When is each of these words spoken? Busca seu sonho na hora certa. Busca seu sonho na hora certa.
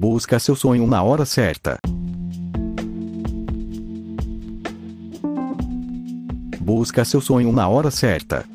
Busca 0.00 0.38
seu 0.38 0.56
sonho 0.56 0.86
na 0.86 1.02
hora 1.02 1.26
certa. 1.26 1.78
Busca 6.58 7.04
seu 7.04 7.20
sonho 7.20 7.52
na 7.52 7.68
hora 7.68 7.90
certa. 7.90 8.46